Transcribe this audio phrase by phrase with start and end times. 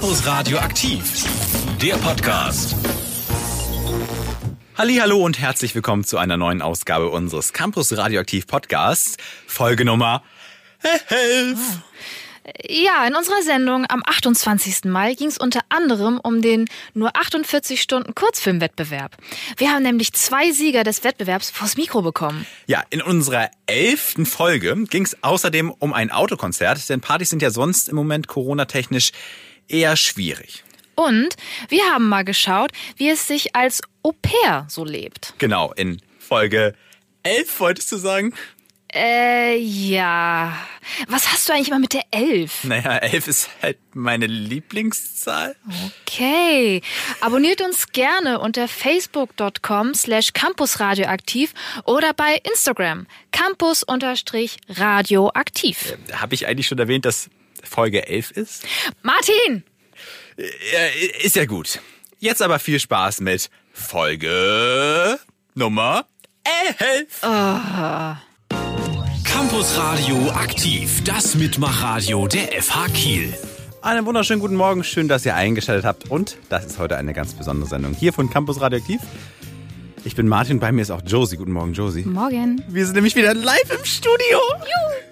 [0.00, 1.26] Campus Radio aktiv,
[1.82, 2.74] der Podcast.
[4.78, 10.22] Hallo und herzlich willkommen zu einer neuen Ausgabe unseres Campus Radioaktiv Podcasts, Folge Nummer
[11.10, 11.58] 11.
[12.66, 14.84] Ja, in unserer Sendung am 28.
[14.86, 16.64] Mai ging es unter anderem um den
[16.94, 19.18] nur 48 Stunden Kurzfilmwettbewerb.
[19.58, 22.46] Wir haben nämlich zwei Sieger des Wettbewerbs vors Mikro bekommen.
[22.66, 27.50] Ja, in unserer elften Folge ging es außerdem um ein Autokonzert, denn Partys sind ja
[27.50, 29.12] sonst im Moment Corona-technisch
[29.70, 30.64] eher schwierig.
[30.94, 31.28] Und
[31.68, 35.34] wir haben mal geschaut, wie es sich als Au pair so lebt.
[35.38, 36.74] Genau, in Folge
[37.22, 38.34] 11 wolltest du sagen?
[38.92, 40.56] Äh, ja.
[41.06, 42.64] Was hast du eigentlich immer mit der Elf?
[42.64, 45.54] Naja, 11 ist halt meine Lieblingszahl.
[46.02, 46.82] Okay.
[47.20, 55.96] Abonniert uns gerne unter facebook.com slash campusradioaktiv oder bei Instagram campus-radioaktiv.
[56.08, 57.30] Äh, Habe ich eigentlich schon erwähnt, dass
[57.62, 58.66] Folge 11 ist?
[59.02, 59.64] Martin!
[61.22, 61.80] Ist ja gut.
[62.18, 65.18] Jetzt aber viel Spaß mit Folge
[65.54, 66.06] Nummer
[66.78, 67.20] 11.
[69.24, 73.34] Campus Radio aktiv, das Mitmachradio der FH Kiel.
[73.82, 77.32] Einen wunderschönen guten Morgen, schön, dass ihr eingeschaltet habt und das ist heute eine ganz
[77.34, 79.00] besondere Sendung hier von Campus Radioaktiv.
[80.04, 81.36] Ich bin Martin, bei mir ist auch Josie.
[81.36, 82.02] Guten Morgen, Josie.
[82.04, 82.62] Morgen.
[82.68, 84.40] Wir sind nämlich wieder live im Studio.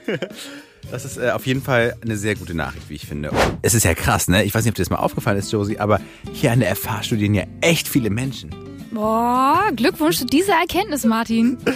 [0.91, 3.31] Das ist äh, auf jeden Fall eine sehr gute Nachricht, wie ich finde.
[3.63, 4.45] Es ist ja krass, ne?
[4.45, 6.01] Ich weiß nicht, ob dir das mal aufgefallen ist, Josie, aber
[6.33, 8.51] hier an der FH studieren ja echt viele Menschen.
[8.91, 11.59] Boah, Glückwunsch zu dieser Erkenntnis, Martin.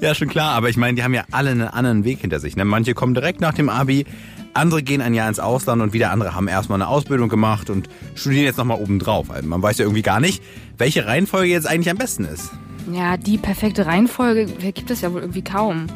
[0.00, 2.56] Ja, schon klar, aber ich meine, die haben ja alle einen anderen Weg hinter sich.
[2.56, 2.64] Ne?
[2.66, 4.04] Manche kommen direkt nach dem Abi,
[4.52, 7.88] andere gehen ein Jahr ins Ausland und wieder andere haben erstmal eine Ausbildung gemacht und
[8.14, 9.30] studieren jetzt nochmal obendrauf.
[9.30, 10.42] Also man weiß ja irgendwie gar nicht,
[10.76, 12.50] welche Reihenfolge jetzt eigentlich am besten ist.
[12.92, 15.86] Ja, die perfekte Reihenfolge gibt es ja wohl irgendwie kaum.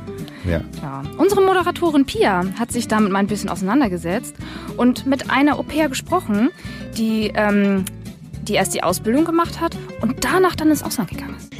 [0.45, 0.61] Ja.
[0.83, 1.03] Ja.
[1.19, 4.35] Unsere Moderatorin Pia hat sich damit mal ein bisschen auseinandergesetzt
[4.77, 6.51] und mit einer Au pair gesprochen,
[6.97, 7.85] die, ähm,
[8.43, 11.53] die erst die Ausbildung gemacht hat und danach dann ins Ausland gegangen ist.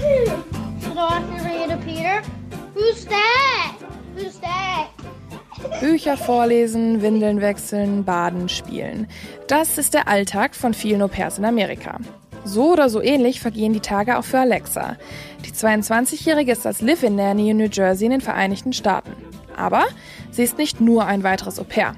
[5.81, 9.07] Bücher vorlesen, Windeln wechseln, baden, spielen.
[9.49, 11.99] Das ist der Alltag von vielen Au-pairs in Amerika.
[12.49, 14.97] So oder so ähnlich vergehen die Tage auch für Alexa.
[15.45, 19.13] Die 22-Jährige ist als Live-In-Nanny in New Jersey in den Vereinigten Staaten.
[19.55, 19.85] Aber
[20.31, 21.95] sie ist nicht nur ein weiteres Au-pair.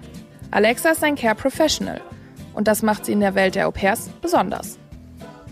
[0.51, 2.01] Alexa ist ein Care Professional.
[2.53, 4.77] Und das macht sie in der Welt der Au-pairs besonders.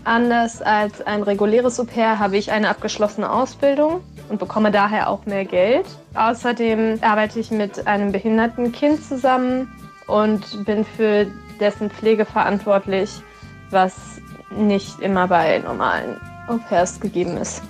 [0.03, 5.45] Anders als ein reguläres Au-pair habe ich eine abgeschlossene Ausbildung und bekomme daher auch mehr
[5.45, 5.85] Geld.
[6.13, 9.71] Außerdem arbeite ich mit einem behinderten Kind zusammen
[10.07, 11.25] und bin für
[11.61, 13.21] dessen Pflege verantwortlich,
[13.69, 14.19] was
[14.51, 16.17] nicht immer bei normalen
[16.47, 17.61] Au-pairs gegeben ist.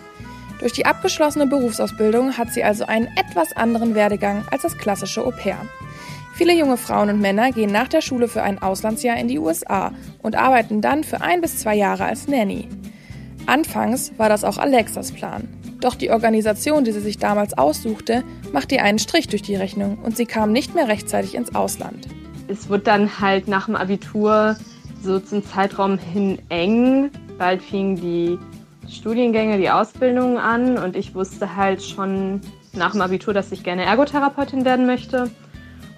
[0.59, 5.57] Durch die abgeschlossene Berufsausbildung hat sie also einen etwas anderen Werdegang als das klassische Au-pair.
[6.33, 9.91] Viele junge Frauen und Männer gehen nach der Schule für ein Auslandsjahr in die USA
[10.21, 12.67] und arbeiten dann für ein bis zwei Jahre als Nanny.
[13.45, 15.47] Anfangs war das auch Alexas Plan.
[15.81, 19.97] Doch die Organisation, die sie sich damals aussuchte, machte ihr einen Strich durch die Rechnung
[20.03, 22.07] und sie kam nicht mehr rechtzeitig ins Ausland.
[22.47, 24.57] Es wird dann halt nach dem Abitur
[25.01, 27.11] so zum Zeitraum hin eng.
[27.37, 28.37] Bald fingen die
[28.89, 32.41] Studiengänge, die Ausbildung an und ich wusste halt schon
[32.73, 35.29] nach dem Abitur, dass ich gerne Ergotherapeutin werden möchte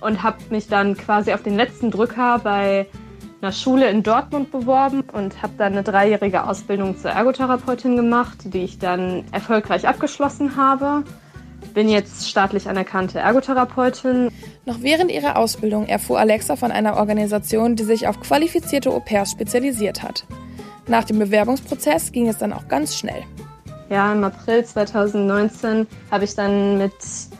[0.01, 2.87] und habe mich dann quasi auf den letzten Drücker bei
[3.41, 8.63] einer Schule in Dortmund beworben und habe dann eine dreijährige Ausbildung zur Ergotherapeutin gemacht, die
[8.63, 11.03] ich dann erfolgreich abgeschlossen habe.
[11.73, 14.29] Bin jetzt staatlich anerkannte Ergotherapeutin.
[14.65, 20.03] Noch während ihrer Ausbildung erfuhr Alexa von einer Organisation, die sich auf qualifizierte Au-pairs spezialisiert
[20.03, 20.25] hat.
[20.87, 23.23] Nach dem Bewerbungsprozess ging es dann auch ganz schnell.
[23.89, 26.93] Ja, im April 2019 habe ich dann mit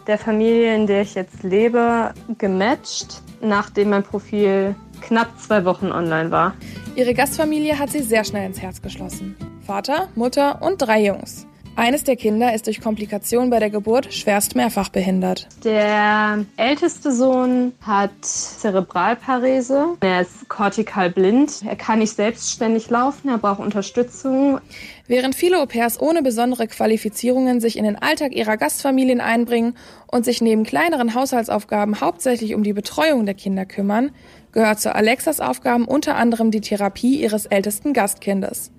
[0.08, 6.30] der Familie, in der ich jetzt lebe, gematcht, nachdem mein Profil knapp zwei Wochen online
[6.30, 6.54] war.
[6.96, 9.36] Ihre Gastfamilie hat sie sehr schnell ins Herz geschlossen.
[9.66, 11.48] Vater, Mutter und drei Jungs.
[11.78, 15.48] Eines der Kinder ist durch Komplikationen bei der Geburt schwerst mehrfach behindert.
[15.64, 19.98] Der älteste Sohn hat Zerebralparese.
[20.02, 21.64] Er ist kortikal blind.
[21.66, 23.30] Er kann nicht selbstständig laufen.
[23.30, 24.60] Er braucht Unterstützung.
[25.08, 29.76] Während viele Au-pairs ohne besondere Qualifizierungen sich in den Alltag ihrer Gastfamilien einbringen
[30.08, 34.12] und sich neben kleineren Haushaltsaufgaben hauptsächlich um die Betreuung der Kinder kümmern,
[34.52, 38.72] gehört zu Alexas Aufgaben unter anderem die Therapie ihres ältesten Gastkindes.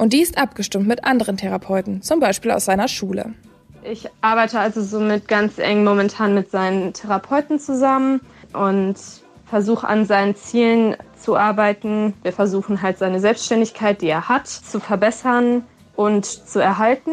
[0.00, 3.34] Und die ist abgestimmt mit anderen Therapeuten, zum Beispiel aus seiner Schule.
[3.84, 8.22] Ich arbeite also somit ganz eng momentan mit seinen Therapeuten zusammen
[8.54, 8.94] und
[9.44, 12.14] versuche an seinen Zielen zu arbeiten.
[12.22, 15.64] Wir versuchen halt seine Selbstständigkeit, die er hat, zu verbessern
[15.96, 17.10] und zu erhalten.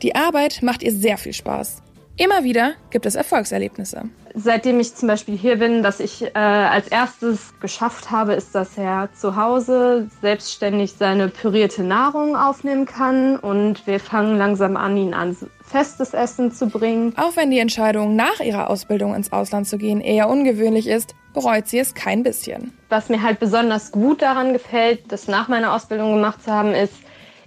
[0.00, 1.82] Die Arbeit macht ihr sehr viel Spaß.
[2.16, 4.04] Immer wieder gibt es Erfolgserlebnisse.
[4.34, 8.76] Seitdem ich zum Beispiel hier bin, dass ich äh, als erstes geschafft habe, ist, dass
[8.76, 15.14] er zu Hause selbstständig seine pürierte Nahrung aufnehmen kann und wir fangen langsam an, ihn
[15.14, 17.14] an festes Essen zu bringen.
[17.16, 21.68] Auch wenn die Entscheidung, nach ihrer Ausbildung ins Ausland zu gehen, eher ungewöhnlich ist, bereut
[21.68, 22.76] sie es kein bisschen.
[22.88, 26.94] Was mir halt besonders gut daran gefällt, das nach meiner Ausbildung gemacht zu haben, ist,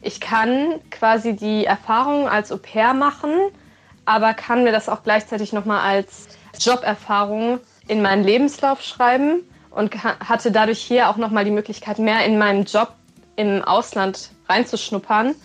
[0.01, 3.31] ich kann quasi die Erfahrung als Au pair machen,
[4.05, 6.27] aber kann mir das auch gleichzeitig nochmal als
[6.59, 12.37] Joberfahrung in meinen Lebenslauf schreiben und hatte dadurch hier auch nochmal die Möglichkeit, mehr in
[12.37, 12.93] meinen Job
[13.35, 15.35] im Ausland reinzuschnuppern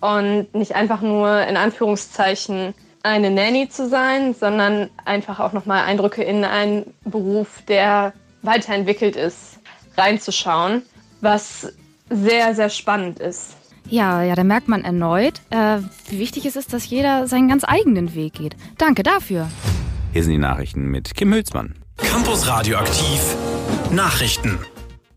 [0.00, 6.22] und nicht einfach nur in Anführungszeichen eine Nanny zu sein, sondern einfach auch nochmal Eindrücke
[6.22, 9.58] in einen Beruf, der weiterentwickelt ist,
[9.96, 10.82] reinzuschauen,
[11.20, 11.72] was
[12.10, 13.56] sehr, sehr spannend ist.
[13.88, 15.78] Ja, ja, da merkt man erneut, äh,
[16.08, 18.56] wie wichtig es ist, dass jeder seinen ganz eigenen Weg geht.
[18.78, 19.48] Danke dafür.
[20.12, 21.74] Hier sind die Nachrichten mit Kim Hülsmann.
[21.96, 23.36] Campus Radioaktiv
[23.92, 24.58] Nachrichten.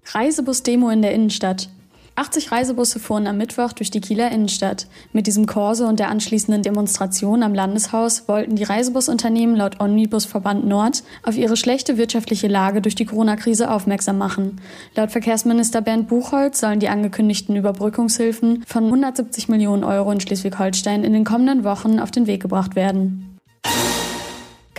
[0.05, 1.69] Reisebus-Demo in der Innenstadt.
[2.13, 4.85] 80 Reisebusse fuhren am Mittwoch durch die Kieler Innenstadt.
[5.11, 11.03] Mit diesem Korso und der anschließenden Demonstration am Landeshaus wollten die Reisebusunternehmen laut Omnibusverband Nord
[11.23, 14.61] auf ihre schlechte wirtschaftliche Lage durch die Corona-Krise aufmerksam machen.
[14.95, 21.13] Laut Verkehrsminister Bernd Buchholz sollen die angekündigten Überbrückungshilfen von 170 Millionen Euro in Schleswig-Holstein in
[21.13, 23.39] den kommenden Wochen auf den Weg gebracht werden.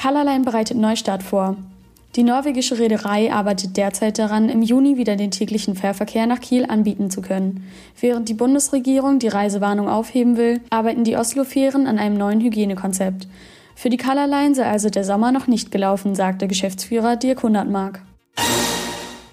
[0.05, 1.57] Colorline bereitet Neustart vor.
[2.15, 7.11] Die norwegische Reederei arbeitet derzeit daran, im Juni wieder den täglichen Fährverkehr nach Kiel anbieten
[7.11, 7.67] zu können.
[7.99, 13.29] Während die Bundesregierung die Reisewarnung aufheben will, arbeiten die Oslo-Fähren an einem neuen Hygienekonzept.
[13.77, 18.03] Für die Colorline sei also der Sommer noch nicht gelaufen, sagte Geschäftsführer Dirk Hundertmark.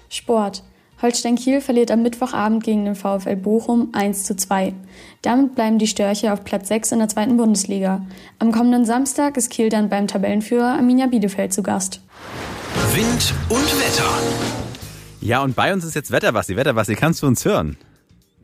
[0.08, 0.62] Sport.
[1.02, 4.72] Holstein Kiel verliert am Mittwochabend gegen den VfL Bochum 1 zu 2.
[5.22, 8.06] Damit bleiben die Störche auf Platz 6 in der zweiten Bundesliga.
[8.38, 12.00] Am kommenden Samstag ist Kiel dann beim Tabellenführer Arminia Bielefeld zu Gast.
[12.94, 14.08] Wind und Wetter.
[15.20, 16.54] Ja, und bei uns ist jetzt Wetterwassi.
[16.54, 17.76] Wetterwassi, kannst du uns hören?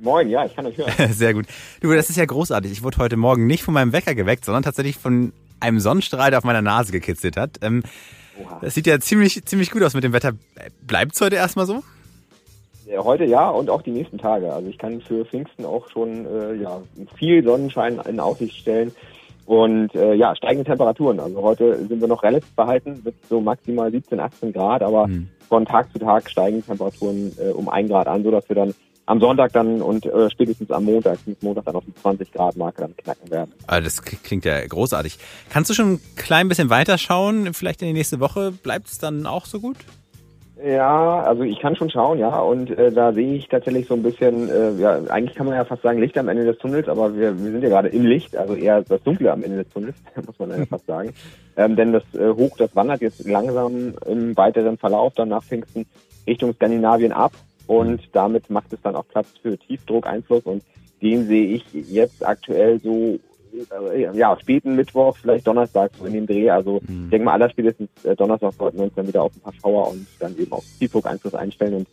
[0.00, 0.92] Moin, ja, ich kann euch hören.
[1.12, 1.46] Sehr gut.
[1.80, 2.72] Du, das ist ja großartig.
[2.72, 6.38] Ich wurde heute Morgen nicht von meinem Wecker geweckt, sondern tatsächlich von einem Sonnenstrahl, der
[6.38, 7.58] auf meiner Nase gekitzelt hat.
[7.62, 7.84] Ähm,
[8.62, 10.32] das sieht ja ziemlich, ziemlich gut aus mit dem Wetter.
[10.84, 11.84] Bleibt es heute erstmal so?
[12.90, 14.52] Ja, heute ja und auch die nächsten Tage.
[14.52, 16.80] Also ich kann für Pfingsten auch schon äh, ja,
[17.16, 18.92] viel Sonnenschein in Aussicht stellen.
[19.44, 21.20] Und äh, ja, steigende Temperaturen.
[21.20, 25.28] Also heute sind wir noch relativ verhalten mit so maximal 17, 18 Grad, aber mhm.
[25.48, 28.74] von Tag zu Tag steigen Temperaturen äh, um ein Grad an, sodass wir dann
[29.06, 32.82] am Sonntag dann und äh, spätestens am Montag, Montag dann auf die 20 Grad Marke
[32.82, 33.52] dann knacken werden.
[33.66, 35.18] Also das klingt ja großartig.
[35.48, 37.54] Kannst du schon ein klein bisschen weiterschauen?
[37.54, 39.76] Vielleicht in die nächste Woche bleibt es dann auch so gut?
[40.64, 44.02] Ja, also ich kann schon schauen, ja, und äh, da sehe ich tatsächlich so ein
[44.02, 47.14] bisschen, äh, ja, eigentlich kann man ja fast sagen Licht am Ende des Tunnels, aber
[47.14, 49.94] wir, wir sind ja gerade im Licht, also eher das Dunkle am Ende des Tunnels,
[50.26, 51.14] muss man ja fast sagen.
[51.56, 55.86] Ähm, denn das äh, Hoch, das wandert jetzt langsam im weiteren Verlauf dann nach Pfingsten
[56.26, 57.32] Richtung Skandinavien ab
[57.68, 60.64] und damit macht es dann auch Platz für Tiefdruckeinfluss und
[61.00, 63.20] den sehe ich jetzt aktuell so
[64.14, 66.50] ja, späten Mittwoch, vielleicht Donnerstag so in den Dreh.
[66.50, 67.04] Also mhm.
[67.04, 69.54] ich denke mal, aller spätestens äh, Donnerstag sollten wir uns dann wieder auf ein paar
[69.54, 71.74] Schauer und dann eben auf Tiefdruck-Einfluss einstellen.
[71.74, 71.88] Und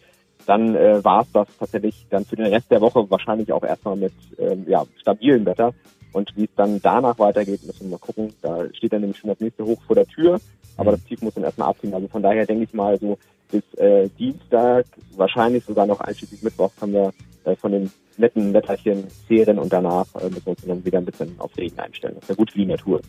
[0.46, 3.96] dann äh, war es das tatsächlich dann für den Rest der Woche wahrscheinlich auch erstmal
[3.96, 5.74] mit ähm, ja, stabilem Wetter.
[6.14, 8.34] Und wie es dann danach weitergeht, müssen wir mal gucken.
[8.42, 10.40] Da steht dann nämlich schon das nächste Hoch vor der Tür,
[10.78, 10.96] aber mhm.
[10.96, 11.94] das Tief muss dann erstmal abziehen.
[11.94, 13.18] Also von daher denke ich mal so
[13.52, 14.86] bis äh, Dienstag,
[15.16, 17.12] wahrscheinlich sogar noch einschließlich Mittwoch, haben wir
[17.46, 21.06] äh, von den netten Wetterchen zehren und danach äh, müssen wir uns dann wieder ein
[21.06, 22.16] bisschen auf Regen einstellen.
[22.16, 23.02] Das ist ja gut für die Natur.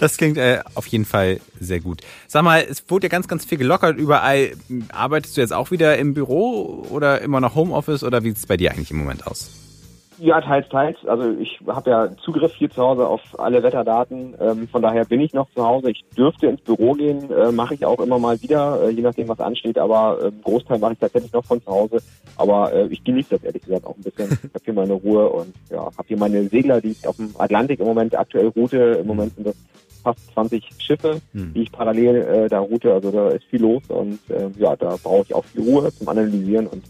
[0.00, 2.02] Das klingt äh, auf jeden Fall sehr gut.
[2.26, 4.50] Sag mal, es wurde ja ganz, ganz viel gelockert überall.
[4.92, 8.46] Arbeitest du jetzt auch wieder im Büro oder immer noch Homeoffice oder wie sieht es
[8.46, 9.63] bei dir eigentlich im Moment aus?
[10.18, 10.96] Ja, teils, teils.
[11.06, 14.34] Also ich habe ja Zugriff hier zu Hause auf alle Wetterdaten.
[14.40, 15.90] Ähm, von daher bin ich noch zu Hause.
[15.90, 19.28] Ich dürfte ins Büro gehen, äh, mache ich auch immer mal wieder, äh, je nachdem,
[19.28, 19.78] was ansteht.
[19.78, 21.98] Aber äh, Großteil mache ich tatsächlich noch von zu Hause.
[22.36, 24.38] Aber äh, ich genieße das ehrlich gesagt auch ein bisschen.
[24.44, 27.34] Ich habe hier meine Ruhe und ja, habe hier meine Segler, die ich auf dem
[27.38, 28.98] Atlantik im Moment aktuell route.
[29.00, 29.56] Im Moment sind das
[30.02, 31.54] fast 20 Schiffe, hm.
[31.54, 32.92] die ich parallel äh, da route.
[32.92, 36.08] Also da ist viel los und äh, ja, da brauche ich auch viel Ruhe zum
[36.08, 36.84] Analysieren und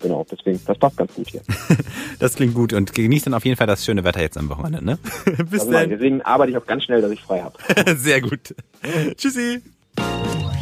[0.00, 1.42] genau, deswegen, das passt ganz gut hier.
[2.18, 4.84] das klingt gut und genießt dann auf jeden Fall das schöne Wetter jetzt am Wochenende,
[4.84, 4.98] ne?
[5.50, 5.90] Bis also dann.
[5.90, 7.56] Deswegen arbeite ich auch ganz schnell, dass ich frei habe.
[7.96, 8.54] Sehr gut.
[9.16, 9.62] Tschüssi.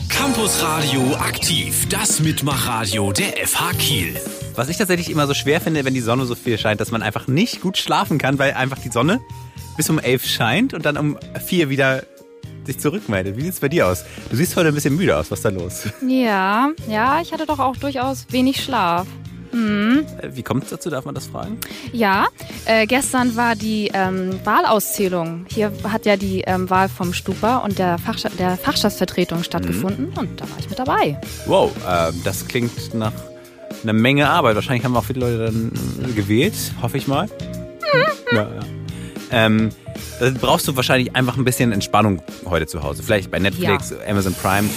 [0.08, 4.14] Campus Radio aktiv, das Mitmachradio der FH Kiel.
[4.54, 7.02] Was ich tatsächlich immer so schwer finde, wenn die Sonne so viel scheint, dass man
[7.02, 9.20] einfach nicht gut schlafen kann, weil einfach die Sonne
[9.76, 12.04] bis um elf scheint und dann um vier wieder
[12.66, 13.36] sich zurückmeldet.
[13.36, 14.04] Wie sieht's bei dir aus?
[14.30, 15.30] Du siehst heute ein bisschen müde aus.
[15.30, 15.88] Was ist da los?
[16.06, 19.06] Ja, ja, ich hatte doch auch durchaus wenig Schlaf.
[19.54, 21.58] Äh, Wie kommt es dazu, darf man das fragen?
[21.92, 22.26] Ja,
[22.64, 25.46] äh, gestern war die ähm, Wahlauszählung.
[25.48, 30.40] Hier hat ja die ähm, Wahl vom Stupa und der, Fachscha der Fachschaftsvertretung stattgefunden und
[30.40, 31.20] da war ich mit dabei.
[31.46, 33.12] Wow, äh, das klingt nach
[33.82, 34.56] einer Menge Arbeit.
[34.56, 37.28] Wahrscheinlich haben auch viele Leute dann äh, gewählt, hoffe ich mal.
[38.32, 38.48] Ja, ja.
[39.30, 39.70] Ähm,
[40.20, 43.02] da brauchst du wahrscheinlich einfach ein bisschen Entspannung heute zu Hause.
[43.02, 44.68] Vielleicht bei Netflix, Amazon Prime.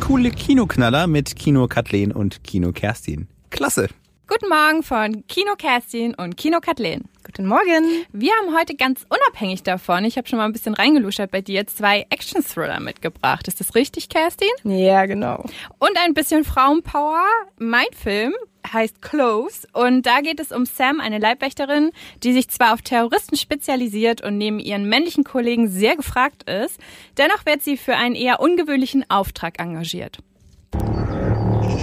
[0.00, 3.28] Coole Kinoknaller mit Kino Kathleen und Kino Kerstin.
[3.50, 3.88] Klasse.
[4.26, 7.02] Guten Morgen von Kino Kerstin und Kino Kathleen.
[7.24, 8.06] Guten Morgen.
[8.12, 11.66] Wir haben heute ganz unabhängig davon, ich habe schon mal ein bisschen reingeluschert bei dir,
[11.66, 13.48] zwei Action-Thriller mitgebracht.
[13.48, 14.48] Ist das richtig, Kerstin?
[14.62, 15.44] Ja, genau.
[15.78, 17.24] Und ein bisschen Frauenpower.
[17.58, 18.32] Mein Film
[18.72, 21.90] heißt Close und da geht es um Sam, eine Leibwächterin,
[22.22, 26.78] die sich zwar auf Terroristen spezialisiert und neben ihren männlichen Kollegen sehr gefragt ist,
[27.18, 30.18] dennoch wird sie für einen eher ungewöhnlichen Auftrag engagiert.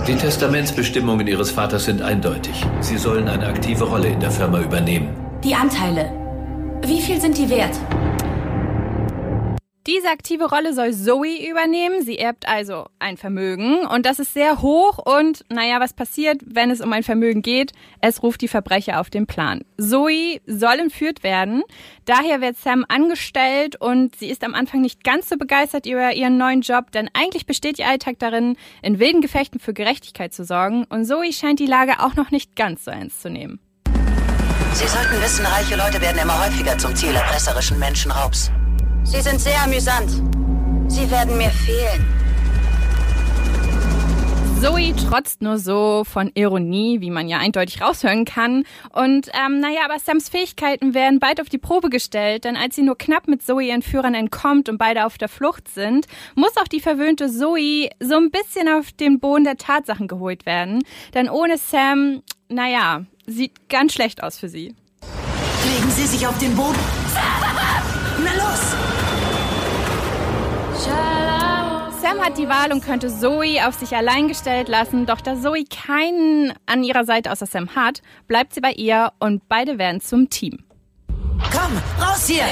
[0.07, 2.65] Die Testamentsbestimmungen Ihres Vaters sind eindeutig.
[2.79, 5.13] Sie sollen eine aktive Rolle in der Firma übernehmen.
[5.43, 6.12] Die Anteile.
[6.86, 7.77] Wie viel sind die wert?
[9.88, 12.03] Diese aktive Rolle soll Zoe übernehmen.
[12.03, 16.72] Sie erbt also ein Vermögen und das ist sehr hoch und naja, was passiert, wenn
[16.72, 17.72] es um ein Vermögen geht?
[18.01, 19.62] Es ruft die Verbrecher auf den Plan.
[19.77, 21.63] Zoe soll entführt werden.
[22.03, 26.38] Daher wird Sam angestellt und sie ist am Anfang nicht ganz so begeistert über ihren
[26.38, 30.84] neuen Job, denn eigentlich besteht ihr Alltag darin, in wilden Gefechten für Gerechtigkeit zu sorgen
[30.89, 33.62] und Zoe scheint die Lage auch noch nicht ganz so ernst zu nehmen.
[34.74, 38.51] Sie sollten wissen, reiche Leute werden immer häufiger zum Ziel erpresserischen Menschenraubs.
[39.09, 40.11] Sie sind sehr amüsant.
[40.89, 42.05] Sie werden mir fehlen.
[44.61, 48.65] Zoe trotzt nur so von Ironie, wie man ja eindeutig raushören kann.
[48.91, 52.81] Und ähm, naja, aber Sams Fähigkeiten werden bald auf die Probe gestellt, denn als sie
[52.81, 56.67] nur knapp mit Zoe ihren Führern entkommt und beide auf der Flucht sind, muss auch
[56.67, 60.83] die verwöhnte Zoe so ein bisschen auf den Boden der Tatsachen geholt werden.
[61.13, 64.75] Denn ohne Sam, naja, sieht ganz schlecht aus für sie.
[65.63, 66.79] Legen Sie sich auf den Boden.
[68.23, 68.96] Na los!
[72.01, 75.65] Sam hat die Wahl und könnte Zoe auf sich allein gestellt lassen, doch da Zoe
[75.65, 80.29] keinen an ihrer Seite außer Sam hat, bleibt sie bei ihr und beide werden zum
[80.29, 80.63] Team.
[81.51, 82.46] Komm, raus hier!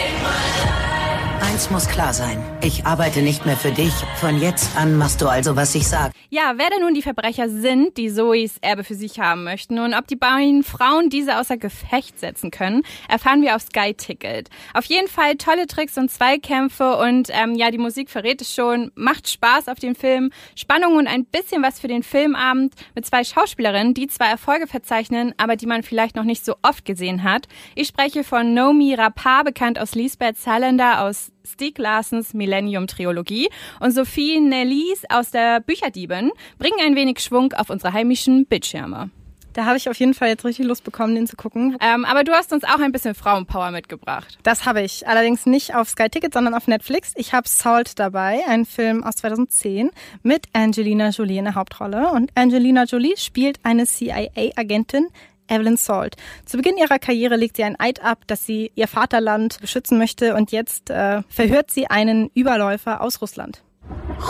[1.41, 2.43] Eins muss klar sein.
[2.61, 3.93] Ich arbeite nicht mehr für dich.
[4.19, 6.11] Von jetzt an machst du also, was ich sag.
[6.29, 9.93] Ja, wer denn nun die Verbrecher sind, die Zoes Erbe für sich haben möchten und
[9.93, 14.49] ob die beiden Frauen diese außer Gefecht setzen können, erfahren wir auf Sky Ticket.
[14.73, 18.91] Auf jeden Fall tolle Tricks und Zweikämpfe und ähm, ja, die Musik verrät es schon.
[18.95, 23.23] Macht Spaß auf den Film, Spannung und ein bisschen was für den Filmabend mit zwei
[23.23, 27.47] Schauspielerinnen, die zwar Erfolge verzeichnen, aber die man vielleicht noch nicht so oft gesehen hat.
[27.75, 33.49] Ich spreche von Nomi Rapar, bekannt aus Lisbeth Salander aus Stieg Larsens Millennium Trilogie
[33.79, 39.09] und Sophie Nellis aus der Bücherdieben bringen ein wenig Schwung auf unsere heimischen Bildschirme.
[39.55, 41.77] Da habe ich auf jeden Fall jetzt richtig Lust bekommen, den zu gucken.
[41.79, 44.37] Ähm, aber du hast uns auch ein bisschen Frauenpower mitgebracht.
[44.43, 45.07] Das habe ich.
[45.07, 47.13] Allerdings nicht auf Sky Ticket, sondern auf Netflix.
[47.15, 49.91] Ich habe Salt dabei, ein Film aus 2010
[50.23, 52.11] mit Angelina Jolie in der Hauptrolle.
[52.11, 55.07] Und Angelina Jolie spielt eine CIA-Agentin,
[55.47, 56.15] Evelyn Salt.
[56.45, 60.35] Zu Beginn ihrer Karriere legt sie ein Eid ab, dass sie ihr Vaterland beschützen möchte
[60.35, 63.61] und jetzt äh, verhört sie einen Überläufer aus Russland.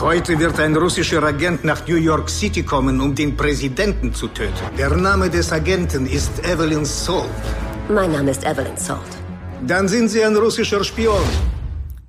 [0.02, 4.54] Heute wird ein russischer Agent nach New York City kommen, um den Präsidenten zu töten.
[4.78, 7.30] Der Name des Agenten ist Evelyn Salt.
[7.88, 9.00] Mein Name ist Evelyn Salt.
[9.66, 11.24] Dann sind Sie ein russischer Spion.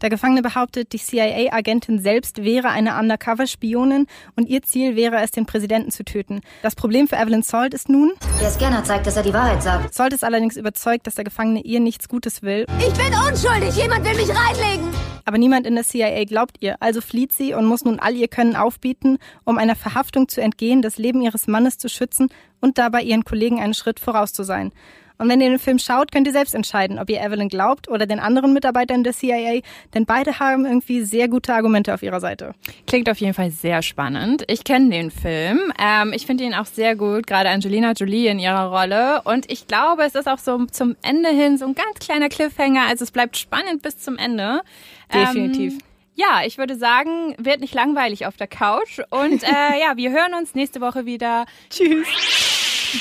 [0.03, 5.47] Der Gefangene behauptet, die CIA-Agentin selbst wäre eine Undercover-Spionin und ihr Ziel wäre es, den
[5.47, 6.41] Präsidenten zu töten.
[6.63, 8.13] Das Problem für Evelyn Salt ist nun...
[8.41, 9.95] Der Scanner zeigt, dass er die Wahrheit sagt.
[9.95, 12.67] Salt ist allerdings überzeugt, dass der Gefangene ihr nichts Gutes will.
[12.79, 14.87] Ich bin unschuldig, jemand will mich reinlegen.
[15.25, 18.29] Aber niemand in der CIA glaubt ihr, also flieht sie und muss nun all ihr
[18.29, 22.29] Können aufbieten, um einer Verhaftung zu entgehen, das Leben ihres Mannes zu schützen
[22.61, 24.73] und dabei ihren Kollegen einen Schritt voraus zu sein.
[25.19, 28.07] Und wenn ihr den Film schaut, könnt ihr selbst entscheiden, ob ihr Evelyn glaubt oder
[28.07, 29.61] den anderen Mitarbeitern der CIA,
[29.95, 32.55] denn beide haben irgendwie sehr gute Argumente auf ihrer Seite.
[32.87, 34.45] Klingt auf jeden Fall sehr spannend.
[34.49, 35.73] Ich kenne den Film.
[35.79, 39.23] Ähm, ich finde ihn auch sehr gut, gerade Angelina Jolie in ihrer Rolle.
[39.23, 42.87] Und ich glaube, es ist auch so zum Ende hin so ein ganz kleiner Cliffhanger.
[42.89, 44.61] Also es bleibt spannend bis zum Ende.
[45.13, 45.75] Definitiv.
[45.75, 45.79] Ähm,
[46.15, 49.01] ja, ich würde sagen, wird nicht langweilig auf der Couch.
[49.11, 51.45] Und äh, ja, wir hören uns nächste Woche wieder.
[51.71, 52.07] Tschüss.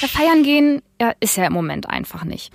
[0.02, 2.52] Ja, feiern gehen ja, ist ja im Moment einfach nicht.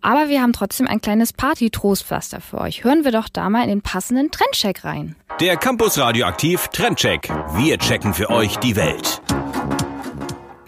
[0.00, 2.84] Aber wir haben trotzdem ein kleines Party-Trostpflaster für euch.
[2.84, 5.16] Hören wir doch da mal in den passenden Trendcheck rein.
[5.40, 7.28] Der Campus Radioaktiv Trendcheck.
[7.56, 9.20] Wir checken für euch die Welt.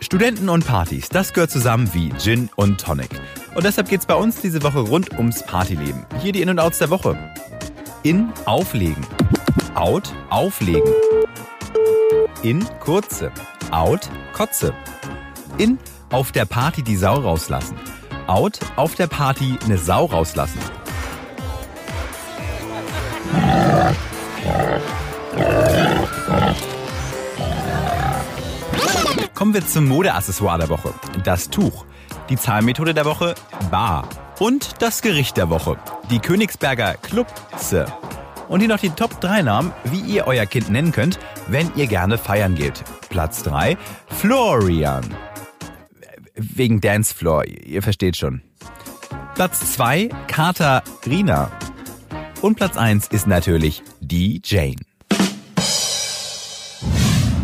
[0.01, 3.11] Studenten und Partys, das gehört zusammen wie Gin und Tonic.
[3.57, 6.07] Und deshalb geht's bei uns diese Woche rund ums Partyleben.
[6.23, 7.19] Hier die In- und Outs der Woche.
[8.05, 9.05] In, auflegen.
[9.75, 10.93] Out, auflegen.
[12.43, 13.33] In, kurze.
[13.73, 14.73] Out, kotze.
[15.59, 15.79] In,
[16.11, 17.77] auf der Party die Sau rauslassen.
[18.27, 20.59] Out, auf der Party eine Sau rauslassen.
[29.35, 30.95] Kommen wir zum Modeaccessoire der Woche.
[31.25, 31.85] Das Tuch.
[32.31, 33.35] Die Zahlmethode der Woche,
[33.71, 34.09] Bar.
[34.39, 35.79] Und das Gericht der Woche,
[36.11, 37.87] die Königsberger Klubze.
[38.49, 41.87] Und hier noch die Top 3 Namen, wie ihr euer Kind nennen könnt, wenn ihr
[41.87, 42.83] gerne feiern geht.
[43.09, 43.77] Platz 3,
[44.09, 45.05] Florian.
[46.37, 48.43] Wegen Dancefloor, ihr versteht schon.
[49.35, 51.51] Platz 2, Katharina.
[52.43, 54.77] Und Platz 1 ist natürlich die Jane.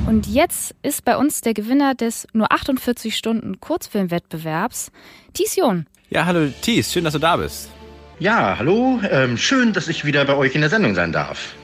[0.07, 4.93] Und jetzt ist bei uns der Gewinner des nur 48 Stunden Kurzfilmwettbewerbs,
[5.33, 5.87] Thies John.
[6.11, 7.71] Ja, hallo Thies, schön, dass du da bist.
[8.19, 11.55] Ja, hallo, ähm, schön, dass ich wieder bei euch in der Sendung sein darf.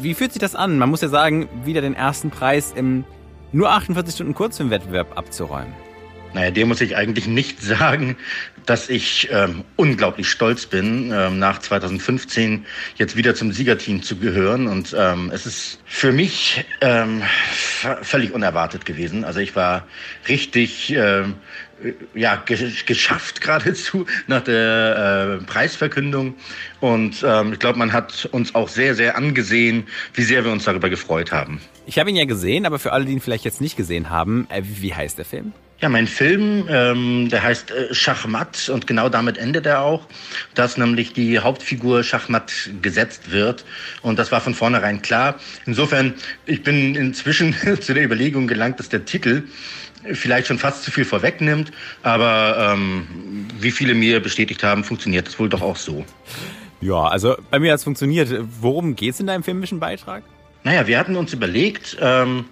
[0.00, 0.78] Wie fühlt sich das an?
[0.78, 3.04] Man muss ja sagen, wieder den ersten Preis im
[3.52, 5.87] nur 48 Stunden Kurzfilmwettbewerb abzuräumen.
[6.34, 8.16] Naja, dem muss ich eigentlich nicht sagen,
[8.66, 12.66] dass ich ähm, unglaublich stolz bin, ähm, nach 2015
[12.96, 14.66] jetzt wieder zum Siegerteam zu gehören.
[14.66, 17.22] Und ähm, es ist für mich ähm,
[18.02, 19.24] völlig unerwartet gewesen.
[19.24, 19.86] Also ich war
[20.28, 21.36] richtig ähm,
[22.14, 26.34] ja, geschafft geradezu nach der äh, Preisverkündung.
[26.80, 30.64] Und ähm, ich glaube, man hat uns auch sehr, sehr angesehen, wie sehr wir uns
[30.64, 31.60] darüber gefreut haben.
[31.86, 34.46] Ich habe ihn ja gesehen, aber für alle, die ihn vielleicht jetzt nicht gesehen haben,
[34.50, 35.52] äh, wie heißt der Film?
[35.80, 40.08] Ja, mein Film, ähm, der heißt äh, Schachmatt und genau damit endet er auch,
[40.54, 43.64] dass nämlich die Hauptfigur Schachmatt gesetzt wird
[44.02, 45.36] und das war von vornherein klar.
[45.66, 46.14] Insofern,
[46.46, 49.44] ich bin inzwischen zu der Überlegung gelangt, dass der Titel
[50.14, 51.70] vielleicht schon fast zu viel vorwegnimmt,
[52.02, 56.04] aber ähm, wie viele mir bestätigt haben, funktioniert das wohl doch auch so.
[56.80, 58.28] Ja, also bei mir hat es funktioniert.
[58.60, 60.24] Worum geht es in deinem filmischen Beitrag?
[60.64, 62.46] Naja, wir hatten uns überlegt, ähm,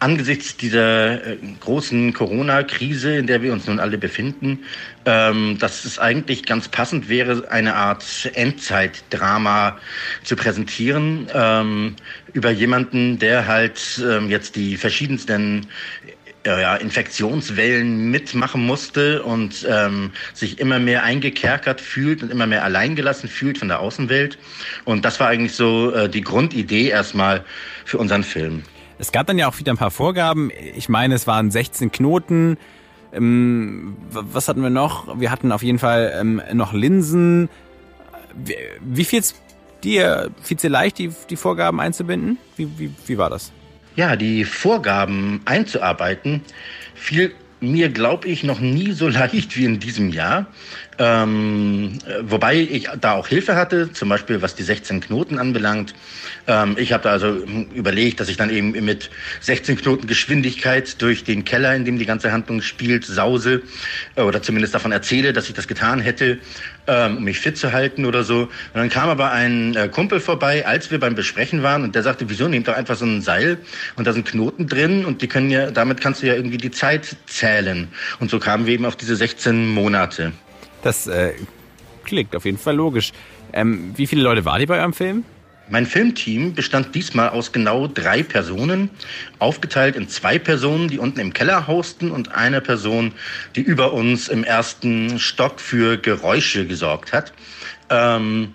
[0.00, 4.60] angesichts dieser äh, großen Corona-Krise, in der wir uns nun alle befinden,
[5.04, 9.78] ähm, dass es eigentlich ganz passend wäre, eine Art Endzeitdrama
[10.24, 11.96] zu präsentieren ähm,
[12.32, 15.66] über jemanden, der halt ähm, jetzt die verschiedensten
[16.46, 19.66] äh, Infektionswellen mitmachen musste und
[20.32, 24.38] sich immer mehr eingekerkert fühlt und immer mehr alleingelassen fühlt von der Außenwelt.
[24.86, 27.44] Und das war eigentlich so äh, die Grundidee erstmal
[27.84, 28.62] für unseren Film.
[29.00, 30.50] Es gab dann ja auch wieder ein paar Vorgaben.
[30.76, 32.58] Ich meine, es waren 16 Knoten.
[33.14, 35.18] Ähm, was hatten wir noch?
[35.18, 37.48] Wir hatten auf jeden Fall ähm, noch Linsen.
[38.34, 39.34] Wie, wie fiel's
[39.82, 42.36] dir, fiel's dir leicht, die, die Vorgaben einzubinden?
[42.56, 43.52] Wie, wie, wie war das?
[43.96, 46.42] Ja, die Vorgaben einzuarbeiten
[46.94, 50.46] fiel mir, glaube ich, noch nie so leicht wie in diesem Jahr.
[50.98, 55.94] Ähm, wobei ich da auch Hilfe hatte, zum Beispiel was die 16 Knoten anbelangt.
[56.46, 57.42] Ähm, ich habe da also
[57.74, 62.04] überlegt, dass ich dann eben mit 16 Knoten Geschwindigkeit durch den Keller, in dem die
[62.04, 63.62] ganze Handlung spielt, sause
[64.16, 66.38] äh, oder zumindest davon erzähle, dass ich das getan hätte,
[66.90, 68.42] ähm, um mich fit zu halten oder so.
[68.42, 72.02] Und dann kam aber ein äh, Kumpel vorbei, als wir beim Besprechen waren und der
[72.02, 73.58] sagte, wieso nehmt doch einfach so ein Seil
[73.94, 76.72] und da sind Knoten drin und die können ja, damit kannst du ja irgendwie die
[76.72, 77.88] Zeit zählen.
[78.18, 80.32] Und so kamen wir eben auf diese 16 Monate.
[80.82, 81.34] Das äh,
[82.04, 83.12] klingt auf jeden Fall logisch.
[83.52, 85.24] Ähm, wie viele Leute waren die bei eurem Film?
[85.70, 88.90] Mein Filmteam bestand diesmal aus genau drei Personen,
[89.38, 93.12] aufgeteilt in zwei Personen, die unten im Keller hausten und eine Person,
[93.54, 97.32] die über uns im ersten Stock für Geräusche gesorgt hat.
[97.88, 98.52] Ähm,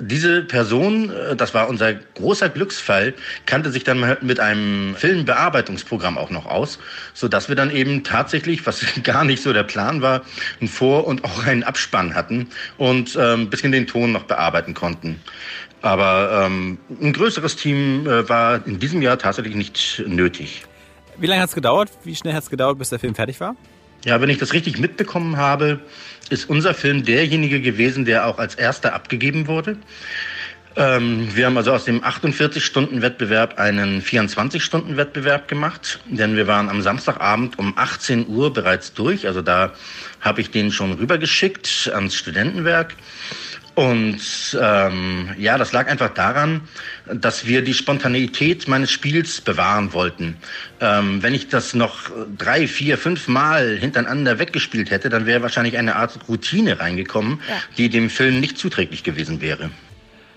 [0.00, 3.14] diese Person, äh, das war unser großer Glücksfall,
[3.46, 6.78] kannte sich dann mit einem Filmbearbeitungsprogramm auch noch aus,
[7.14, 10.22] so dass wir dann eben tatsächlich, was gar nicht so der Plan war,
[10.60, 15.20] ein Vor- und auch einen Abspann hatten und ähm, bisschen den Ton noch bearbeiten konnten.
[15.82, 20.64] Aber ähm, ein größeres Team äh, war in diesem Jahr tatsächlich nicht nötig.
[21.18, 21.90] Wie lange hat es gedauert?
[22.04, 23.56] Wie schnell hat es gedauert, bis der Film fertig war?
[24.04, 25.80] Ja, wenn ich das richtig mitbekommen habe,
[26.30, 29.76] ist unser Film derjenige gewesen, der auch als erster abgegeben wurde.
[30.74, 37.58] Ähm, wir haben also aus dem 48-Stunden-Wettbewerb einen 24-Stunden-Wettbewerb gemacht, denn wir waren am Samstagabend
[37.58, 39.26] um 18 Uhr bereits durch.
[39.26, 39.72] Also da
[40.20, 42.94] habe ich den schon rübergeschickt ans Studentenwerk.
[43.74, 44.20] Und
[44.60, 46.62] ähm, ja, das lag einfach daran,
[47.06, 50.36] dass wir die Spontaneität meines Spiels bewahren wollten.
[50.80, 55.78] Ähm, wenn ich das noch drei, vier, fünf Mal hintereinander weggespielt hätte, dann wäre wahrscheinlich
[55.78, 57.54] eine Art Routine reingekommen, ja.
[57.78, 59.70] die dem Film nicht zuträglich gewesen wäre.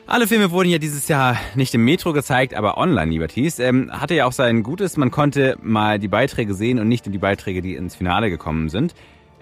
[0.08, 3.60] Alle Filme wurden ja dieses Jahr nicht im Metro gezeigt, aber online, lieber Thies.
[3.60, 7.12] Ähm, hatte ja auch sein Gutes, man konnte mal die Beiträge sehen und nicht nur
[7.12, 8.94] die Beiträge, die ins Finale gekommen sind.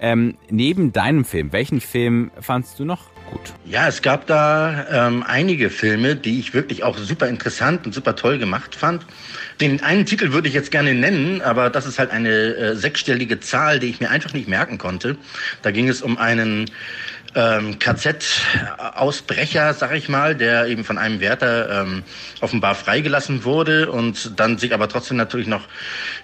[0.04, 3.54] Ähm, neben deinem Film, welchen Film fandst du noch gut?
[3.64, 8.14] Ja, es gab da ähm, einige Filme, die ich wirklich auch super interessant und super
[8.18, 9.06] toll gemacht fand.
[9.62, 13.40] Den einen Titel würde ich jetzt gerne nennen, aber das ist halt eine äh, sechsstellige
[13.40, 15.16] Zahl, die ich mir einfach nicht merken konnte.
[15.62, 16.70] Da ging es um einen
[17.36, 22.04] ähm, KZ-Ausbrecher, sag ich mal, der eben von einem Wärter ähm,
[22.42, 25.68] offenbar freigelassen wurde und dann sich aber trotzdem natürlich noch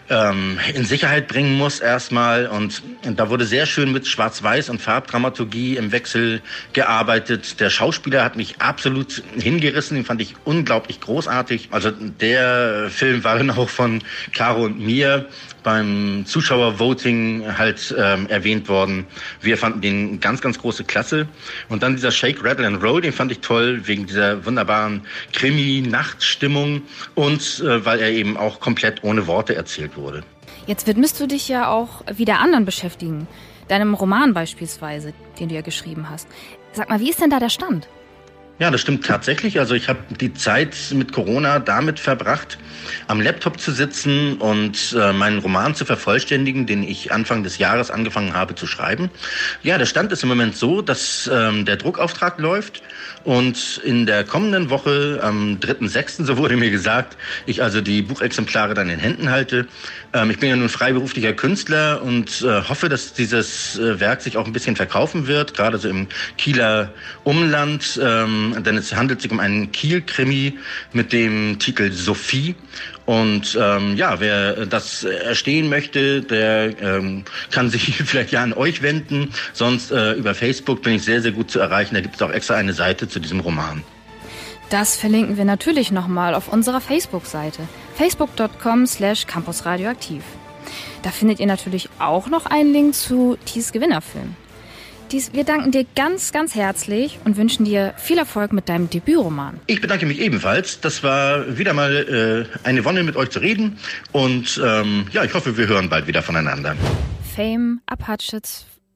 [0.10, 2.48] ähm, in Sicherheit bringen muss erstmal.
[2.48, 6.42] Und, und da wurde sehr schön mit Schwarz-Weiß und Farbdramaturgie im Wechsel
[6.74, 7.60] gearbeitet.
[7.60, 11.70] Der Schauspieler hat mich absolut hingerissen, den fand ich unglaublich großartig.
[11.72, 15.28] Also der Film war dann auch von Caro und mir
[15.70, 19.06] beim Zuschauervoting halt ähm, erwähnt worden.
[19.40, 21.28] Wir fanden den ganz, ganz große Klasse.
[21.70, 25.02] Und dann dieser Shake, Rattle and Roll, den fand ich toll, wegen dieser wunderbaren
[25.34, 26.82] Krimi-Nachtstimmung
[27.14, 30.24] und äh, weil er eben auch komplett ohne Worte erzählt wurde.
[30.66, 33.28] Jetzt widmest du dich ja auch wieder anderen beschäftigen.
[33.68, 36.28] Deinem Roman beispielsweise, den du ja geschrieben hast.
[36.72, 37.88] Sag mal, wie ist denn da der Stand?
[38.60, 39.58] Ja, das stimmt tatsächlich.
[39.58, 42.58] Also ich habe die Zeit mit Corona damit verbracht,
[43.08, 47.90] am Laptop zu sitzen und äh, meinen Roman zu vervollständigen, den ich Anfang des Jahres
[47.90, 49.10] angefangen habe zu schreiben.
[49.64, 52.84] Ja, der Stand ist im Moment so, dass ähm, der Druckauftrag läuft
[53.30, 57.16] und in der kommenden Woche, am 3.6., so wurde mir gesagt,
[57.46, 59.68] ich also die Buchexemplare dann in Händen halte.
[60.14, 64.36] Ähm, ich bin ja nun freiberuflicher Künstler und äh, hoffe, dass dieses äh, Werk sich
[64.36, 66.08] auch ein bisschen verkaufen wird, gerade so im
[66.40, 66.92] Kieler
[67.24, 68.00] Umland.
[68.04, 70.58] Ähm, denn es handelt sich um einen Kiel-Krimi
[70.94, 72.56] mit dem Titel Sophie.
[73.10, 78.84] Und ähm, ja, wer das erstehen möchte, der ähm, kann sich vielleicht ja an euch
[78.84, 79.34] wenden.
[79.52, 81.96] Sonst äh, über Facebook bin ich sehr, sehr gut zu erreichen.
[81.96, 83.82] Da gibt es auch extra eine Seite zu diesem Roman.
[84.70, 87.64] Das verlinken wir natürlich nochmal auf unserer Facebook-Seite.
[87.96, 90.22] facebook.com slash campusradioaktiv.
[91.02, 94.36] Da findet ihr natürlich auch noch einen Link zu Thies Gewinnerfilm.
[95.12, 99.60] Dies, wir danken dir ganz, ganz herzlich und wünschen dir viel Erfolg mit deinem Debütroman.
[99.66, 100.82] Ich bedanke mich ebenfalls.
[100.82, 103.80] Das war wieder mal äh, eine Wonne, mit euch zu reden.
[104.12, 106.76] Und ähm, ja, ich hoffe, wir hören bald wieder voneinander.
[107.36, 108.40] Fame, Apache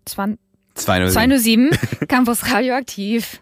[0.05, 0.39] 20
[0.75, 1.13] 207.
[1.13, 3.41] 207, Campus Radioaktiv.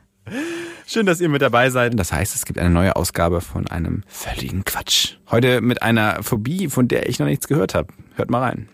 [0.88, 1.98] Schön, dass ihr mit dabei seid.
[2.00, 5.16] Das heißt, es gibt eine neue Ausgabe von einem völligen Quatsch.
[5.30, 7.94] Heute mit einer Phobie, von der ich noch nichts gehört habe.
[8.16, 8.70] Hört mal rein.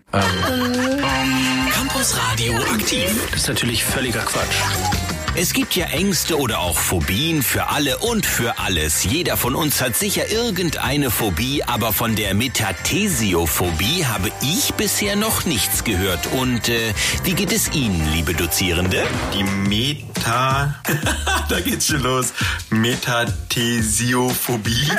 [1.98, 3.28] Campus Radio aktiv.
[3.32, 5.07] Das ist natürlich völliger Quatsch.
[5.40, 9.04] Es gibt ja Ängste oder auch Phobien für alle und für alles.
[9.04, 15.46] Jeder von uns hat sicher irgendeine Phobie, aber von der Metathesiophobie habe ich bisher noch
[15.46, 16.26] nichts gehört.
[16.34, 16.92] Und äh,
[17.24, 19.04] wie geht es Ihnen, liebe Dozierende?
[19.36, 20.74] Die Meta...
[21.50, 22.34] da geht's schon los.
[22.72, 24.90] Metathesiophobie.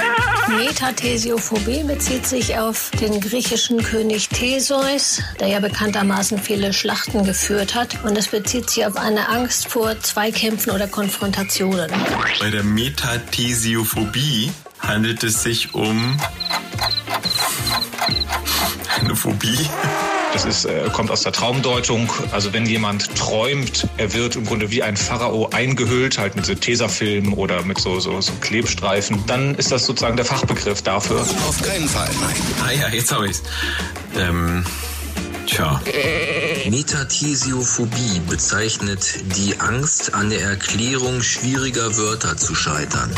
[0.57, 8.05] Metathesiophobie bezieht sich auf den griechischen König Theseus, der ja bekanntermaßen viele Schlachten geführt hat.
[8.05, 9.98] Und es bezieht sich auf eine Angst vor
[10.29, 11.91] Zweikämpfen oder Konfrontationen.
[12.38, 16.19] Bei der Metathesiophobie handelt es sich um
[19.01, 19.59] eine Phobie.
[20.35, 22.12] Das ist, äh, kommt aus der Traumdeutung.
[22.31, 26.55] Also wenn jemand träumt, er wird im Grunde wie ein Pharao eingehüllt, halt mit so
[26.55, 31.23] Tesafilm oder mit so, so, so Klebstreifen, dann ist das sozusagen der Fachbegriff dafür.
[31.23, 32.37] Auf keinen Fall, nein.
[32.67, 33.43] Ah ja, jetzt habe ich's.
[34.19, 34.62] Ähm,
[35.49, 35.81] tja.
[36.69, 43.11] Metathesiophobie bezeichnet die Angst, an der Erklärung schwieriger Wörter zu scheitern.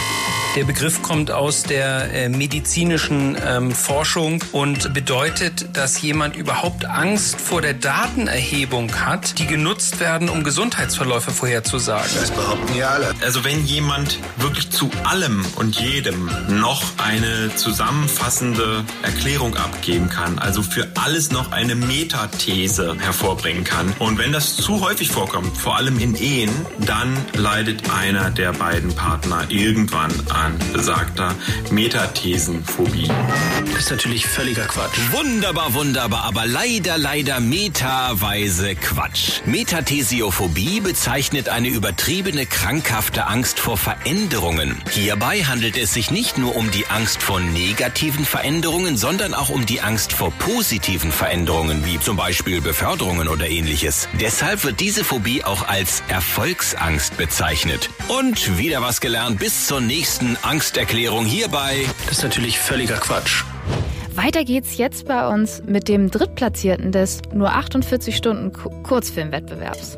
[0.57, 7.41] Der Begriff kommt aus der äh, medizinischen ähm, Forschung und bedeutet, dass jemand überhaupt Angst
[7.41, 12.11] vor der Datenerhebung hat, die genutzt werden, um Gesundheitsverläufe vorherzusagen.
[12.17, 13.15] Das behaupten ja alle.
[13.23, 20.63] Also wenn jemand wirklich zu allem und jedem noch eine zusammenfassende Erklärung abgeben kann, also
[20.63, 21.77] für alles noch eine
[22.21, 23.95] Metathese hervorbringen kann.
[23.99, 28.95] Und wenn das zu häufig vorkommt, vor allem in Ehen, dann leidet einer der beiden
[28.95, 31.35] Partner irgendwann an besagter
[31.71, 33.09] Metathesenphobie.
[33.73, 34.99] Das ist natürlich völliger Quatsch.
[35.13, 39.41] Wunderbar, wunderbar, aber leider, leider metaweise Quatsch.
[39.47, 44.77] Metathesiophobie bezeichnet eine übertriebene, krankhafte Angst vor Veränderungen.
[44.91, 49.65] Hierbei handelt es sich nicht nur um die Angst vor negativen Veränderungen, sondern auch um
[49.65, 54.09] die Angst vor positiven Veränderungen, wie zum Beispiel Beförderungen oder ähnliches.
[54.21, 57.89] Deshalb wird diese Phobie auch als Erfolgsangst bezeichnet.
[58.09, 61.85] Und wieder was gelernt bis zur nächsten Angsterklärung hierbei.
[62.09, 63.45] Das ist natürlich völliger Quatsch.
[64.17, 69.97] Weiter geht's jetzt bei uns mit dem Drittplatzierten des nur 48 Stunden Ku- Kurzfilmwettbewerbs.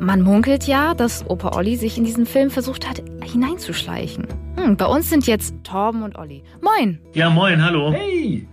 [0.00, 4.26] Man munkelt ja, dass Opa Olli sich in diesen Film versucht hat, hineinzuschleichen.
[4.56, 6.42] Hm, bei uns sind jetzt Torben und Olli.
[6.62, 6.98] Moin!
[7.12, 7.92] Ja, moin, hallo.
[7.92, 8.48] Hey!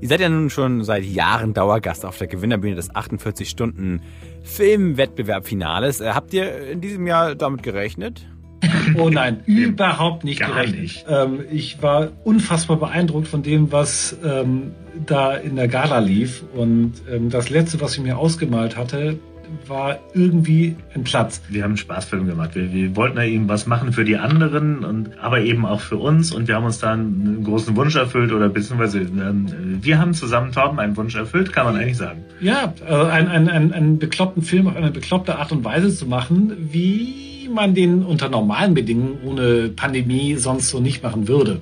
[0.00, 4.00] Ihr seid ja nun schon seit Jahren Dauergast auf der Gewinnerbühne des 48 Stunden
[4.42, 6.00] Filmwettbewerb-Finales.
[6.00, 8.26] Äh, habt ihr in diesem Jahr damit gerechnet?
[8.96, 10.80] Oh nein, überhaupt nicht Gar gerechnet.
[10.80, 11.06] Nicht.
[11.08, 14.72] Ähm, ich war unfassbar beeindruckt von dem, was ähm,
[15.06, 16.44] da in der Gala lief.
[16.54, 19.18] Und ähm, das Letzte, was ich mir ausgemalt hatte,
[19.66, 21.42] war irgendwie ein Platz.
[21.48, 22.54] Wir haben einen Spaßfilm gemacht.
[22.54, 25.96] Wir, wir wollten da eben was machen für die anderen, und, aber eben auch für
[25.96, 26.32] uns.
[26.32, 29.46] Und wir haben uns da einen großen Wunsch erfüllt oder beziehungsweise ähm,
[29.82, 32.24] wir haben zusammen Torben einen Wunsch erfüllt, kann man eigentlich sagen.
[32.40, 36.06] Ja, also einen, einen, einen, einen bekloppten Film auf eine bekloppte Art und Weise zu
[36.06, 41.60] machen, wie man den unter normalen Bedingungen ohne Pandemie sonst so nicht machen würde.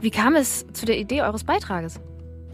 [0.00, 2.00] Wie kam es zu der Idee eures Beitrages?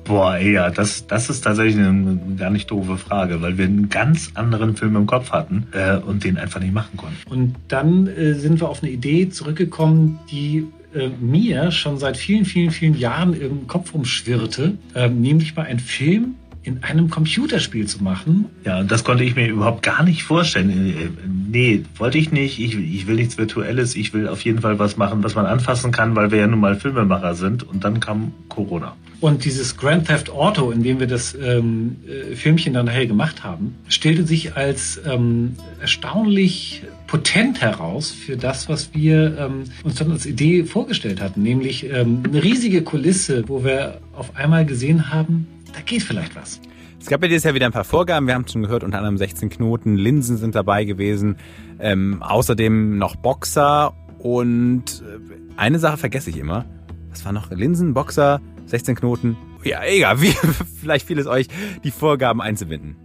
[0.07, 4.31] Boah, ja, das, das ist tatsächlich eine gar nicht doofe Frage, weil wir einen ganz
[4.35, 7.16] anderen Film im Kopf hatten äh, und den einfach nicht machen konnten.
[7.29, 12.45] Und dann äh, sind wir auf eine Idee zurückgekommen, die äh, mir schon seit vielen,
[12.45, 18.02] vielen, vielen Jahren im Kopf umschwirrte, ähm, nämlich mal einen Film in einem Computerspiel zu
[18.02, 18.46] machen.
[18.64, 20.70] Ja, das konnte ich mir überhaupt gar nicht vorstellen.
[20.70, 22.59] Äh, nee, wollte ich nicht.
[22.59, 23.94] Ich, ich will nichts Virtuelles.
[23.94, 26.59] Ich will auf jeden Fall was machen, was man anfassen kann, weil wir ja nun
[26.59, 27.62] mal Filmemacher sind.
[27.62, 28.96] Und dann kam Corona.
[29.20, 33.44] Und dieses Grand Theft Auto, in dem wir das ähm, äh, Filmchen dann nachher gemacht
[33.44, 40.11] haben, stellte sich als ähm, erstaunlich potent heraus für das, was wir ähm, uns dann
[40.11, 45.46] als Idee vorgestellt hatten, nämlich ähm, eine riesige Kulisse, wo wir auf einmal gesehen haben,
[45.77, 46.61] da geht vielleicht was.
[46.99, 48.27] Es gab ja dieses Jahr wieder ein paar Vorgaben.
[48.27, 51.37] Wir haben es schon gehört, unter anderem 16 Knoten, Linsen sind dabei gewesen,
[51.79, 56.65] ähm, außerdem noch Boxer und äh, eine Sache vergesse ich immer.
[57.11, 57.51] Was war noch?
[57.51, 59.37] Linsen, Boxer, 16 Knoten.
[59.62, 60.35] Ja, egal, wie,
[60.81, 61.49] vielleicht fiel es euch,
[61.85, 62.97] die Vorgaben einzubinden.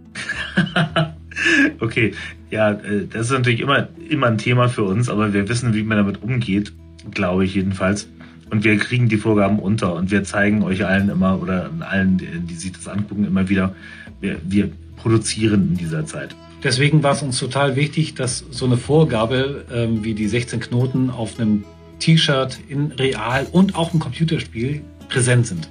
[1.80, 2.14] okay,
[2.50, 5.82] ja, äh, das ist natürlich immer, immer ein Thema für uns, aber wir wissen, wie
[5.82, 6.72] man damit umgeht,
[7.10, 8.08] glaube ich jedenfalls.
[8.52, 12.54] Und wir kriegen die Vorgaben unter und wir zeigen euch allen immer oder allen, die
[12.54, 13.74] sich das angucken, immer wieder,
[14.20, 16.36] wir, wir produzieren in dieser Zeit.
[16.62, 21.08] Deswegen war es uns total wichtig, dass so eine Vorgabe ähm, wie die 16 Knoten
[21.08, 21.64] auf einem
[21.98, 25.70] T-Shirt in Real und auch im Computerspiel präsent sind.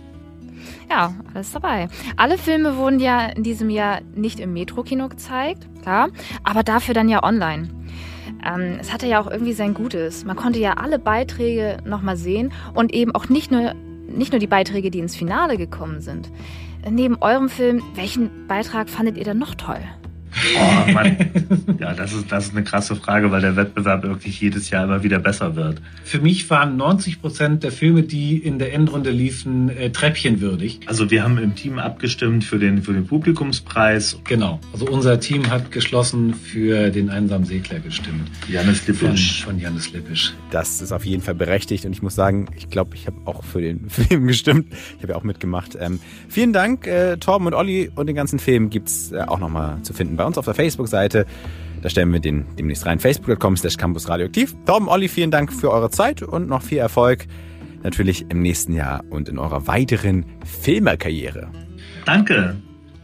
[0.90, 1.88] Ja, alles dabei.
[2.18, 6.10] Alle Filme wurden ja in diesem Jahr nicht im Metro-Kino gezeigt, klar,
[6.44, 7.70] aber dafür dann ja online.
[8.46, 10.26] Ähm, es hatte ja auch irgendwie sein Gutes.
[10.26, 13.74] Man konnte ja alle Beiträge nochmal sehen und eben auch nicht nur,
[14.08, 16.30] nicht nur die Beiträge, die ins Finale gekommen sind.
[16.90, 19.82] Neben eurem Film, welchen Beitrag fandet ihr denn noch toll?
[20.58, 21.18] Oh, Mann.
[21.80, 25.04] Ja, das ist, das ist eine krasse Frage, weil der Wettbewerb wirklich jedes Jahr immer
[25.04, 25.82] wieder besser wird.
[26.04, 30.82] Für mich waren 90 Prozent der Filme, die in der Endrunde liefen, äh, treppchenwürdig.
[30.86, 34.20] Also wir haben im Team abgestimmt für den, für den Publikumspreis.
[34.24, 34.60] Genau.
[34.74, 38.30] Also unser Team hat geschlossen für den einsamen Segler gestimmt.
[38.48, 39.44] Janis Lippisch.
[39.44, 40.34] Von, von Janis Lippisch.
[40.52, 43.44] Das ist auf jeden Fall berechtigt und ich muss sagen, ich glaube, ich habe auch
[43.44, 44.68] für den Film gestimmt.
[44.98, 45.78] Ich habe ja auch mitgemacht.
[45.80, 49.82] Ähm, vielen Dank, äh, Torben und Olli und den ganzen Film gibt's äh, auch nochmal
[49.82, 51.26] zu finden bei uns auf der Facebook-Seite.
[51.82, 53.00] Da stellen wir den demnächst rein.
[53.00, 54.56] Facebook.com slash Campus Radioaktiv.
[54.66, 57.26] Torben, Olli, vielen Dank für eure Zeit und noch viel Erfolg
[57.82, 61.50] natürlich im nächsten Jahr und in eurer weiteren Filmerkarriere.
[62.06, 62.56] Danke.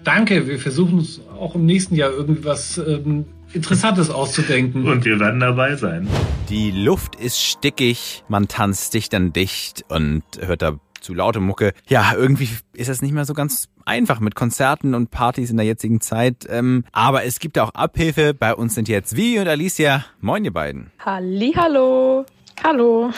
[0.04, 0.48] Danke.
[0.48, 4.88] Wir versuchen es auch im nächsten Jahr irgendwie was ähm, Interessantes auszudenken.
[4.88, 6.08] Und wir werden dabei sein.
[6.50, 11.74] Die Luft ist stickig, man tanzt dicht an dicht und hört da zu laute Mucke.
[11.88, 15.66] Ja, irgendwie ist das nicht mehr so ganz einfach mit Konzerten und Partys in der
[15.66, 16.46] jetzigen Zeit.
[16.50, 18.34] Ähm, aber es gibt auch Abhilfe.
[18.34, 20.06] Bei uns sind jetzt Vivi und Alicia.
[20.20, 20.92] Moin, ihr beiden.
[21.06, 22.26] Hallo.
[22.64, 23.12] Hallo.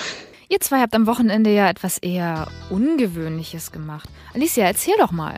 [0.51, 4.09] Ihr zwei habt am Wochenende ja etwas eher Ungewöhnliches gemacht.
[4.33, 5.35] Alicia, erzähl doch mal.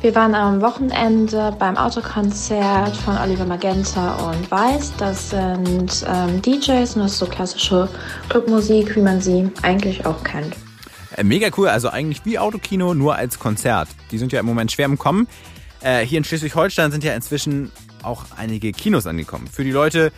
[0.00, 4.92] Wir waren am Wochenende beim Autokonzert von Oliver Magenta und Weiß.
[4.98, 7.88] Das sind ähm, DJs und das ist so klassische
[8.28, 10.54] Clubmusik, wie man sie eigentlich auch kennt.
[11.16, 13.88] Äh, mega cool, also eigentlich wie Autokino, nur als Konzert.
[14.10, 15.28] Die sind ja im Moment schwer im Kommen.
[15.80, 17.70] Äh, hier in Schleswig-Holstein sind ja inzwischen
[18.02, 19.46] auch einige Kinos angekommen.
[19.46, 20.12] Für die Leute,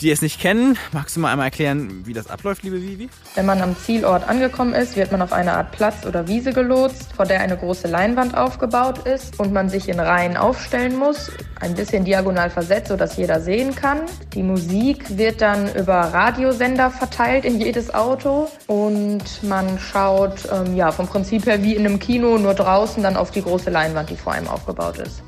[0.00, 3.08] die es nicht kennen, magst du mal einmal erklären, wie das abläuft, liebe Vivi?
[3.34, 7.12] Wenn man am Zielort angekommen ist, wird man auf eine Art Platz oder Wiese gelotst,
[7.14, 11.30] vor der eine große Leinwand aufgebaut ist und man sich in Reihen aufstellen muss,
[11.60, 14.02] ein bisschen diagonal versetzt, sodass jeder sehen kann.
[14.34, 20.92] Die Musik wird dann über Radiosender verteilt in jedes Auto und man schaut ähm, ja
[20.92, 24.16] vom Prinzip her wie in einem Kino, nur draußen dann auf die große Leinwand, die
[24.16, 25.22] vor einem aufgebaut ist.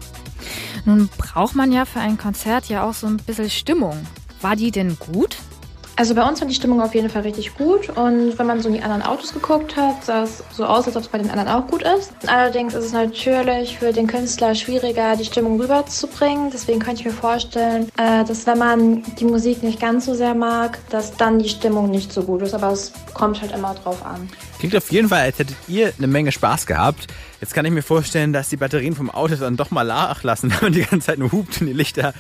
[0.85, 4.07] Nun braucht man ja für ein Konzert ja auch so ein bisschen Stimmung.
[4.41, 5.37] War die denn gut?
[5.99, 8.69] Also bei uns war die Stimmung auf jeden Fall richtig gut und wenn man so
[8.69, 11.29] in die anderen Autos geguckt hat, sah es so aus, als ob es bei den
[11.29, 12.13] anderen auch gut ist.
[12.29, 16.53] Allerdings ist es natürlich für den Künstler schwieriger, die Stimmung rüberzubringen.
[16.53, 20.35] Deswegen könnte ich mir vorstellen, äh, dass wenn man die Musik nicht ganz so sehr
[20.35, 22.55] mag, dass dann die Stimmung nicht so gut ist.
[22.55, 24.29] Aber es kommt halt immer drauf an.
[24.61, 27.09] Klingt auf jeden Fall, als hättet ihr eine Menge Spaß gehabt.
[27.41, 30.61] Jetzt kann ich mir vorstellen, dass die Batterien vom Auto dann doch mal nachlassen, wenn
[30.61, 32.15] man die ganze Zeit nur hupt und die Lichter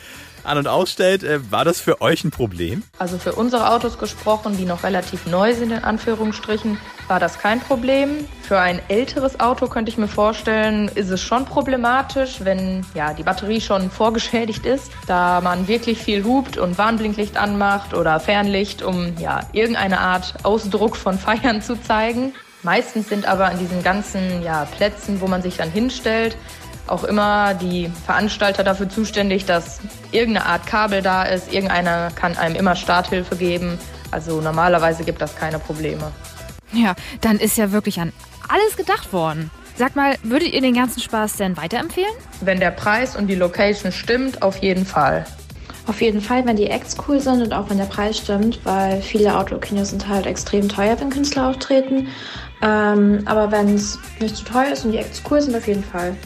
[0.44, 1.22] an- und ausstellt.
[1.22, 2.83] Äh, war das für euch ein Problem?
[2.98, 7.61] Also für unsere Autos gesprochen, die noch relativ neu sind in Anführungsstrichen, war das kein
[7.61, 8.27] Problem.
[8.42, 13.22] Für ein älteres Auto könnte ich mir vorstellen, ist es schon problematisch, wenn ja, die
[13.22, 19.16] Batterie schon vorgeschädigt ist, da man wirklich viel hupt und Warnblinklicht anmacht oder Fernlicht, um
[19.18, 22.33] ja, irgendeine Art Ausdruck von Feiern zu zeigen.
[22.64, 26.37] Meistens sind aber an diesen ganzen ja, Plätzen, wo man sich dann hinstellt,
[26.88, 29.81] auch immer die Veranstalter dafür zuständig, dass
[30.12, 31.53] irgendeine Art Kabel da ist.
[31.53, 33.79] Irgendeiner kann einem immer Starthilfe geben.
[34.11, 36.11] Also normalerweise gibt das keine Probleme.
[36.72, 38.12] Ja, dann ist ja wirklich an
[38.48, 39.51] alles gedacht worden.
[39.77, 42.12] Sag mal, würdet ihr den ganzen Spaß denn weiterempfehlen?
[42.40, 45.24] Wenn der Preis und die Location stimmt, auf jeden Fall.
[45.87, 49.01] Auf jeden Fall, wenn die Acts cool sind und auch wenn der Preis stimmt, weil
[49.01, 52.09] viele Outdoor-Kinos sind halt extrem teuer, wenn Künstler auftreten.
[52.61, 55.85] Ähm, aber wenn es nicht zu teuer ist und die Acts cool sind, auf jeden
[55.85, 56.16] Fall.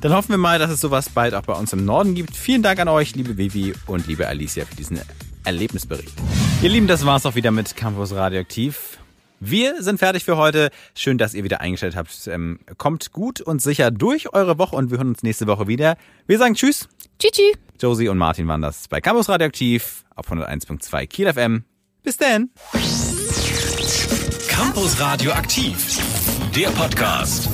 [0.00, 2.36] Dann hoffen wir mal, dass es sowas bald auch bei uns im Norden gibt.
[2.36, 5.00] Vielen Dank an euch, liebe Vivi und liebe Alicia, für diesen
[5.44, 6.14] Erlebnisbericht.
[6.62, 8.98] Ihr Lieben, das war's auch wieder mit Campus Radioaktiv.
[9.42, 10.70] Wir sind fertig für heute.
[10.94, 12.26] Schön, dass ihr wieder eingestellt habt.
[12.26, 15.96] Ähm, kommt gut und sicher durch eure Woche und wir hören uns nächste Woche wieder.
[16.26, 16.88] Wir sagen Tschüss.
[17.18, 17.54] Tschüssi.
[17.80, 21.64] Josie und Martin waren das bei Campus Radioaktiv auf 101.2 Kiel FM.
[22.02, 22.50] Bis dann.
[24.48, 25.98] Campus Radioaktiv,
[26.54, 27.48] der Podcast.